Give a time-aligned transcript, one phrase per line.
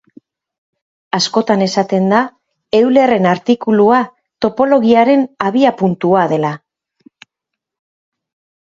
[1.17, 2.21] Askotan esaten da
[2.79, 4.01] Eulerren artikulua
[4.47, 6.57] topologiaren abiapuntua dela.